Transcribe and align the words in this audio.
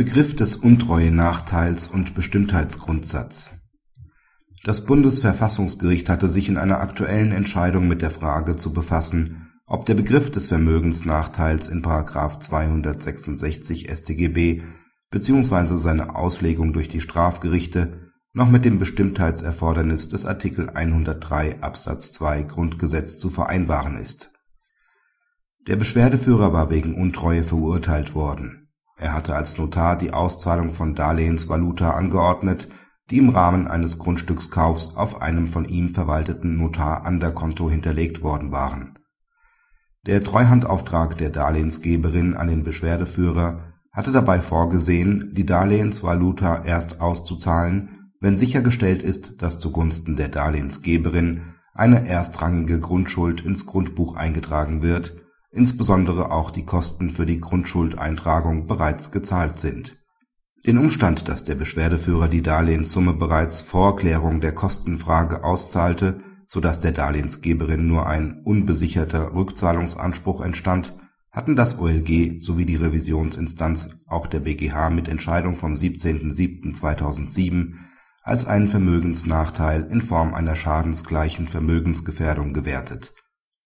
Begriff 0.00 0.34
des 0.34 0.56
Untreue-Nachteils 0.56 1.86
und 1.86 2.14
Bestimmtheitsgrundsatz 2.14 3.52
Das 4.64 4.86
Bundesverfassungsgericht 4.86 6.08
hatte 6.08 6.26
sich 6.26 6.48
in 6.48 6.56
einer 6.56 6.80
aktuellen 6.80 7.32
Entscheidung 7.32 7.86
mit 7.86 8.00
der 8.00 8.10
Frage 8.10 8.56
zu 8.56 8.72
befassen, 8.72 9.50
ob 9.66 9.84
der 9.84 9.92
Begriff 9.92 10.30
des 10.30 10.48
Vermögensnachteils 10.48 11.68
in§ 11.68 11.82
266 12.40 13.90
StGB 13.90 14.62
bzw. 15.10 15.76
seine 15.76 16.16
Auslegung 16.16 16.72
durch 16.72 16.88
die 16.88 17.02
Strafgerichte 17.02 18.10
noch 18.32 18.48
mit 18.48 18.64
dem 18.64 18.78
Bestimmtheitserfordernis 18.78 20.08
des 20.08 20.24
Artikel 20.24 20.70
103 20.70 21.60
Absatz 21.60 22.10
2 22.12 22.44
Grundgesetz 22.44 23.18
zu 23.18 23.28
vereinbaren 23.28 23.98
ist. 23.98 24.32
Der 25.66 25.76
Beschwerdeführer 25.76 26.54
war 26.54 26.70
wegen 26.70 26.94
Untreue 26.94 27.44
verurteilt 27.44 28.14
worden 28.14 28.59
er 29.00 29.14
hatte 29.14 29.34
als 29.34 29.56
Notar 29.56 29.96
die 29.96 30.12
Auszahlung 30.12 30.74
von 30.74 30.94
Darlehensvaluta 30.94 31.92
angeordnet, 31.92 32.68
die 33.08 33.16
im 33.16 33.30
Rahmen 33.30 33.66
eines 33.66 33.98
Grundstückskaufs 33.98 34.94
auf 34.94 35.22
einem 35.22 35.48
von 35.48 35.64
ihm 35.64 35.94
verwalteten 35.94 36.58
Notar-Anderkonto 36.58 37.70
hinterlegt 37.70 38.22
worden 38.22 38.52
waren. 38.52 38.98
Der 40.06 40.22
Treuhandauftrag 40.22 41.16
der 41.16 41.30
Darlehensgeberin 41.30 42.34
an 42.34 42.48
den 42.48 42.62
Beschwerdeführer 42.62 43.72
hatte 43.90 44.12
dabei 44.12 44.40
vorgesehen, 44.40 45.32
die 45.34 45.46
Darlehensvaluta 45.46 46.62
erst 46.64 47.00
auszuzahlen, 47.00 48.12
wenn 48.20 48.36
sichergestellt 48.36 49.02
ist, 49.02 49.40
dass 49.40 49.58
zugunsten 49.58 50.16
der 50.16 50.28
Darlehensgeberin 50.28 51.54
eine 51.72 52.06
erstrangige 52.06 52.80
Grundschuld 52.80 53.40
ins 53.40 53.64
Grundbuch 53.64 54.14
eingetragen 54.14 54.82
wird 54.82 55.16
insbesondere 55.52 56.30
auch 56.30 56.50
die 56.50 56.64
Kosten 56.64 57.10
für 57.10 57.26
die 57.26 57.40
Grundschuldeintragung 57.40 58.66
bereits 58.66 59.10
gezahlt 59.10 59.58
sind. 59.58 59.96
Den 60.66 60.78
Umstand, 60.78 61.28
dass 61.28 61.44
der 61.44 61.54
Beschwerdeführer 61.54 62.28
die 62.28 62.42
Darlehenssumme 62.42 63.14
bereits 63.14 63.62
vor 63.62 63.96
Klärung 63.96 64.40
der 64.40 64.52
Kostenfrage 64.52 65.42
auszahlte, 65.42 66.20
so 66.46 66.60
dass 66.60 66.80
der 66.80 66.92
Darlehensgeberin 66.92 67.86
nur 67.86 68.06
ein 68.06 68.42
unbesicherter 68.44 69.34
Rückzahlungsanspruch 69.34 70.42
entstand, 70.42 70.94
hatten 71.32 71.56
das 71.56 71.78
OLG 71.78 72.40
sowie 72.40 72.66
die 72.66 72.76
Revisionsinstanz, 72.76 73.90
auch 74.06 74.26
der 74.26 74.40
BGH 74.40 74.90
mit 74.90 75.08
Entscheidung 75.08 75.56
vom 75.56 75.74
17.07.2007, 75.74 77.74
als 78.22 78.46
einen 78.46 78.68
Vermögensnachteil 78.68 79.88
in 79.90 80.02
Form 80.02 80.34
einer 80.34 80.56
schadensgleichen 80.56 81.48
Vermögensgefährdung 81.48 82.52
gewertet 82.52 83.14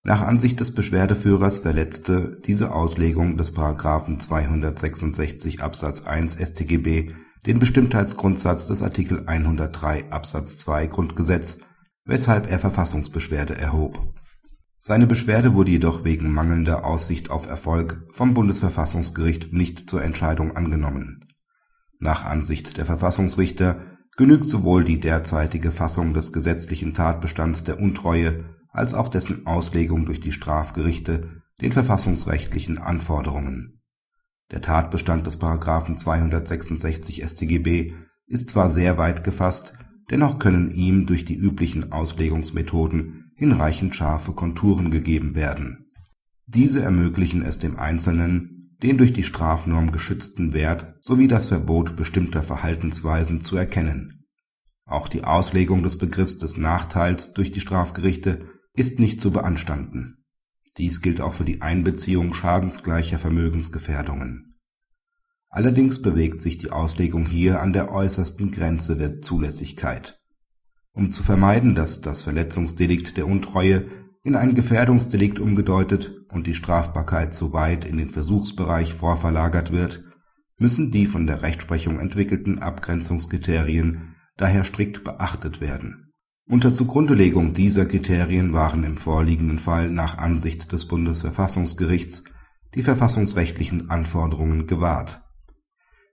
nach 0.06 0.20
Ansicht 0.20 0.60
des 0.60 0.74
Beschwerdeführers 0.74 1.60
verletzte 1.60 2.38
diese 2.44 2.74
Auslegung 2.74 3.38
des§ 3.38 3.56
266 4.18 5.62
Absatz 5.62 6.04
1 6.04 6.34
StGB 6.34 7.12
den 7.46 7.58
Bestimmtheitsgrundsatz 7.58 8.66
des 8.66 8.82
Artikel 8.82 9.24
103 9.26 10.10
Absatz 10.10 10.58
2 10.58 10.88
Grundgesetz, 10.88 11.60
weshalb 12.04 12.50
er 12.50 12.58
Verfassungsbeschwerde 12.58 13.56
erhob. 13.56 13.98
Seine 14.78 15.06
Beschwerde 15.06 15.54
wurde 15.54 15.70
jedoch 15.70 16.04
wegen 16.04 16.30
mangelnder 16.30 16.84
Aussicht 16.84 17.30
auf 17.30 17.46
Erfolg 17.46 18.06
vom 18.12 18.34
Bundesverfassungsgericht 18.34 19.54
nicht 19.54 19.88
zur 19.88 20.02
Entscheidung 20.02 20.54
angenommen. 20.54 21.24
Nach 21.98 22.26
Ansicht 22.26 22.76
der 22.76 22.84
Verfassungsrichter 22.84 23.80
genügt 24.18 24.44
sowohl 24.44 24.84
die 24.84 25.00
derzeitige 25.00 25.70
Fassung 25.70 26.12
des 26.12 26.34
gesetzlichen 26.34 26.92
Tatbestands 26.92 27.64
der 27.64 27.80
Untreue 27.80 28.44
als 28.74 28.92
auch 28.92 29.08
dessen 29.08 29.46
Auslegung 29.46 30.04
durch 30.04 30.20
die 30.20 30.32
Strafgerichte 30.32 31.42
den 31.60 31.72
verfassungsrechtlichen 31.72 32.78
Anforderungen. 32.78 33.80
Der 34.50 34.60
Tatbestand 34.60 35.26
des§ 35.26 35.40
266 35.96 37.24
StGB 37.24 37.94
ist 38.26 38.50
zwar 38.50 38.68
sehr 38.68 38.98
weit 38.98 39.22
gefasst, 39.22 39.74
dennoch 40.10 40.40
können 40.40 40.72
ihm 40.72 41.06
durch 41.06 41.24
die 41.24 41.36
üblichen 41.36 41.92
Auslegungsmethoden 41.92 43.32
hinreichend 43.36 43.94
scharfe 43.94 44.32
Konturen 44.32 44.90
gegeben 44.90 45.36
werden. 45.36 45.92
Diese 46.46 46.82
ermöglichen 46.82 47.42
es 47.42 47.58
dem 47.58 47.78
Einzelnen, 47.78 48.76
den 48.82 48.98
durch 48.98 49.12
die 49.12 49.22
Strafnorm 49.22 49.92
geschützten 49.92 50.52
Wert 50.52 50.96
sowie 51.00 51.28
das 51.28 51.48
Verbot 51.48 51.94
bestimmter 51.94 52.42
Verhaltensweisen 52.42 53.40
zu 53.40 53.56
erkennen. 53.56 54.26
Auch 54.84 55.08
die 55.08 55.24
Auslegung 55.24 55.84
des 55.84 55.96
Begriffs 55.96 56.38
des 56.38 56.56
Nachteils 56.56 57.32
durch 57.32 57.52
die 57.52 57.60
Strafgerichte 57.60 58.48
ist 58.74 58.98
nicht 58.98 59.20
zu 59.20 59.30
beanstanden. 59.30 60.24
Dies 60.76 61.00
gilt 61.00 61.20
auch 61.20 61.32
für 61.32 61.44
die 61.44 61.62
Einbeziehung 61.62 62.34
schadensgleicher 62.34 63.20
Vermögensgefährdungen. 63.20 64.58
Allerdings 65.48 66.02
bewegt 66.02 66.42
sich 66.42 66.58
die 66.58 66.72
Auslegung 66.72 67.26
hier 67.26 67.62
an 67.62 67.72
der 67.72 67.92
äußersten 67.92 68.50
Grenze 68.50 68.96
der 68.96 69.20
Zulässigkeit. 69.20 70.20
Um 70.92 71.12
zu 71.12 71.22
vermeiden, 71.22 71.76
dass 71.76 72.00
das 72.00 72.24
Verletzungsdelikt 72.24 73.16
der 73.16 73.28
Untreue 73.28 73.86
in 74.24 74.34
ein 74.34 74.56
Gefährdungsdelikt 74.56 75.38
umgedeutet 75.38 76.12
und 76.30 76.48
die 76.48 76.54
Strafbarkeit 76.54 77.32
zu 77.32 77.52
weit 77.52 77.84
in 77.84 77.98
den 77.98 78.10
Versuchsbereich 78.10 78.94
vorverlagert 78.94 79.70
wird, 79.70 80.02
müssen 80.58 80.90
die 80.90 81.06
von 81.06 81.28
der 81.28 81.42
Rechtsprechung 81.42 82.00
entwickelten 82.00 82.58
Abgrenzungskriterien 82.58 84.16
daher 84.36 84.64
strikt 84.64 85.04
beachtet 85.04 85.60
werden 85.60 86.04
unter 86.46 86.72
Zugrundelegung 86.72 87.54
dieser 87.54 87.86
Kriterien 87.86 88.52
waren 88.52 88.84
im 88.84 88.96
vorliegenden 88.96 89.58
Fall 89.58 89.90
nach 89.90 90.18
Ansicht 90.18 90.72
des 90.72 90.86
Bundesverfassungsgerichts 90.86 92.24
die 92.74 92.82
verfassungsrechtlichen 92.82 93.90
Anforderungen 93.90 94.66
gewahrt. 94.66 95.22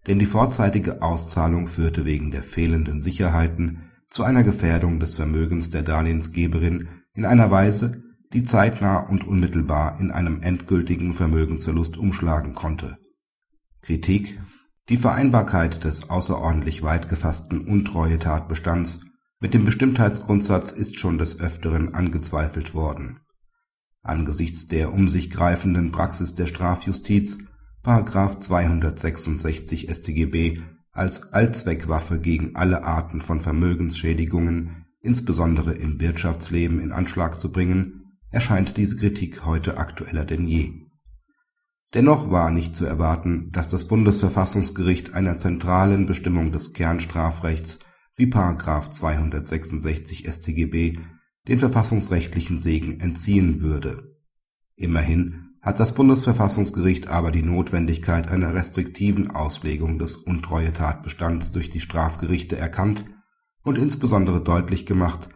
Denn 0.08 0.20
die 0.20 0.26
vorzeitige 0.26 1.02
Auszahlung 1.02 1.68
führte 1.68 2.06
wegen 2.06 2.32
der 2.32 2.44
fehlenden 2.44 3.02
Sicherheiten 3.02 3.92
zu 4.10 4.24
einer 4.24 4.44
Gefährdung 4.44 5.00
des 5.00 5.16
Vermögens 5.16 5.70
der 5.70 5.84
Darlehensgeberin 5.84 6.90
in 7.14 7.26
einer 7.26 7.52
Weise, 7.52 8.04
die 8.34 8.44
zeitnah 8.44 9.00
und 9.00 9.28
unmittelbar 9.28 10.00
in 10.00 10.12
einem 10.12 10.42
endgültigen 10.42 11.14
Vermögensverlust 11.14 11.98
umschlagen 11.98 12.54
konnte. 12.54 12.98
Kritik 13.82 14.40
Die 14.90 14.98
Vereinbarkeit 14.98 15.84
des 15.84 16.10
außerordentlich 16.10 16.84
weit 16.84 17.10
gefassten 17.10 17.68
Untreuetatbestands 17.68 19.02
mit 19.42 19.56
dem 19.56 19.66
Bestimmtheitsgrundsatz 19.66 20.72
ist 20.72 21.00
schon 21.00 21.18
des 21.18 21.40
Öfteren 21.40 21.96
angezweifelt 21.96 22.76
worden. 22.76 23.20
Angesichts 24.04 24.68
der 24.68 24.94
um 24.94 25.08
sich 25.08 25.32
greifenden 25.32 25.92
Praxis 25.92 26.36
der 26.36 26.46
Strafjustiz§ 26.46 27.40
266 28.40 29.90
StGB 29.90 30.62
als 30.92 31.34
Allzweckwaffe 31.34 32.20
gegen 32.20 32.56
alle 32.56 32.84
Arten 32.84 33.22
von 33.22 33.42
Vermögensschädigungen, 33.42 34.86
insbesondere 35.02 35.74
im 35.74 36.00
Wirtschaftsleben, 36.00 36.80
in 36.80 36.92
Anschlag 36.92 37.40
zu 37.40 37.52
bringen, 37.52 38.20
erscheint 38.30 38.78
diese 38.78 38.98
Kritik 38.98 39.44
heute 39.44 39.78
aktueller 39.78 40.26
denn 40.26 40.46
je. 40.46 40.74
Dennoch 41.96 42.30
war 42.30 42.52
nicht 42.52 42.76
zu 42.76 42.86
erwarten, 42.86 43.52
dass 43.52 43.70
das 43.70 43.88
Bundesverfassungsgericht 43.88 45.16
einer 45.16 45.38
zentralen 45.38 46.06
Bestimmung 46.06 46.52
des 46.52 46.74
Kernstrafrechts 46.74 47.80
wie§ 48.16 48.26
266 48.92 50.28
StGB 50.28 51.00
den 51.48 51.60
verfassungsrechtlichen 51.60 52.60
Segen 52.60 53.00
entziehen 53.00 53.62
würde. 53.62 54.18
Immerhin 54.76 55.56
hat 55.62 55.80
das 55.80 55.94
Bundesverfassungsgericht 55.94 57.08
aber 57.08 57.32
die 57.32 57.44
Notwendigkeit 57.44 58.28
einer 58.28 58.54
restriktiven 58.54 59.30
Auslegung 59.30 60.00
des 60.00 60.18
Untreuetatbestands 60.18 61.52
durch 61.52 61.70
die 61.70 61.80
Strafgerichte 61.80 62.58
erkannt 62.58 63.06
und 63.64 63.78
insbesondere 63.78 64.44
deutlich 64.44 64.86
gemacht, 64.86 65.30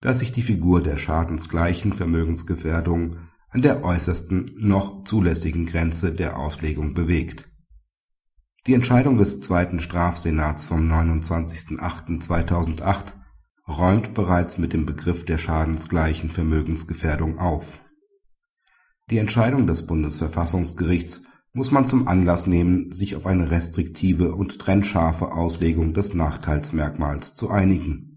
dass 0.00 0.18
sich 0.18 0.32
die 0.32 0.42
Figur 0.42 0.82
der 0.82 0.98
schadensgleichen 0.98 1.92
Vermögensgefährdung 1.92 3.16
an 3.48 3.62
der 3.62 3.84
äußersten 3.84 4.52
noch 4.58 5.04
zulässigen 5.04 5.66
Grenze 5.66 6.12
der 6.12 6.38
Auslegung 6.38 6.94
bewegt 6.94 7.49
die 8.66 8.74
Entscheidung 8.74 9.16
des 9.16 9.40
Zweiten 9.40 9.80
Strafsenats 9.80 10.68
vom 10.68 10.90
29.08.2008 10.90 13.14
räumt 13.66 14.14
bereits 14.14 14.58
mit 14.58 14.72
dem 14.72 14.84
Begriff 14.84 15.24
der 15.24 15.38
schadensgleichen 15.38 16.30
Vermögensgefährdung 16.30 17.38
auf. 17.38 17.78
Die 19.10 19.18
Entscheidung 19.18 19.66
des 19.66 19.86
Bundesverfassungsgerichts 19.86 21.22
muss 21.52 21.70
man 21.70 21.88
zum 21.88 22.06
Anlass 22.06 22.46
nehmen, 22.46 22.92
sich 22.92 23.16
auf 23.16 23.26
eine 23.26 23.50
restriktive 23.50 24.34
und 24.34 24.58
trennscharfe 24.58 25.32
Auslegung 25.32 25.94
des 25.94 26.14
Nachteilsmerkmals 26.14 27.34
zu 27.34 27.50
einigen 27.50 28.10